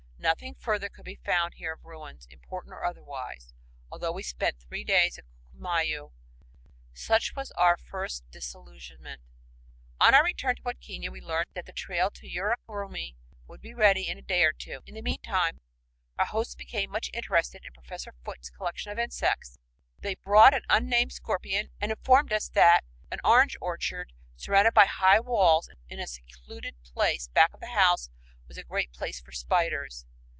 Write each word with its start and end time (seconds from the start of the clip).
Nothing 0.31 0.53
further 0.53 0.87
could 0.87 1.03
be 1.05 1.15
found 1.15 1.55
here 1.55 1.73
of 1.73 1.83
ruins, 1.83 2.27
"important" 2.29 2.73
or 2.75 2.85
otherwise, 2.85 3.55
although 3.91 4.11
we 4.11 4.21
spent 4.21 4.59
three 4.59 4.83
days 4.83 5.17
at 5.17 5.25
Ccllumayu. 5.55 6.11
Such 6.93 7.35
was 7.35 7.49
our 7.53 7.75
first 7.75 8.23
disillusionment. 8.29 9.21
On 9.99 10.13
our 10.13 10.23
return 10.23 10.57
to 10.57 10.61
Huadquiña, 10.61 11.09
we 11.11 11.21
learned 11.21 11.49
that 11.55 11.65
the 11.65 11.71
trail 11.73 12.11
to 12.11 12.29
Yurak 12.29 12.59
Rumi 12.67 13.17
would 13.47 13.61
be 13.61 13.73
ready 13.73 14.07
"in 14.07 14.19
a 14.19 14.21
day 14.21 14.43
or 14.43 14.53
two." 14.53 14.81
In 14.85 14.93
the 14.93 15.01
meantime 15.01 15.59
our 16.19 16.27
hosts 16.27 16.53
became 16.53 16.91
much 16.91 17.09
interested 17.15 17.65
in 17.65 17.73
Professor 17.73 18.13
Foote's 18.23 18.51
collection 18.51 18.91
of 18.91 18.99
insects. 18.99 19.57
They 19.97 20.13
brought 20.13 20.53
an 20.53 20.65
unnamed 20.69 21.13
scorpion 21.13 21.71
and 21.81 21.91
informed 21.91 22.31
us 22.31 22.47
that 22.49 22.83
an 23.09 23.19
orange 23.23 23.57
orchard 23.59 24.13
surrounded 24.35 24.75
by 24.75 24.85
high 24.85 25.19
walls 25.19 25.67
in 25.89 25.99
a 25.99 26.05
secluded 26.05 26.75
place 26.83 27.27
back 27.27 27.55
of 27.55 27.59
the 27.59 27.73
house 27.73 28.11
was 28.47 28.59
"a 28.59 28.63
great 28.63 28.91
place 28.93 29.19
for 29.19 29.31
spiders." 29.31 30.05